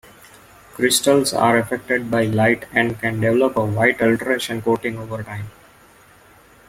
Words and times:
Crystals 0.73 1.31
are 1.31 1.59
affected 1.59 2.09
by 2.09 2.23
light 2.23 2.65
and 2.71 2.99
can 2.99 3.19
develop 3.19 3.55
a 3.55 3.63
white 3.63 4.01
alteration 4.01 4.59
coating 4.59 4.97
over 4.97 5.21
time. 5.21 5.51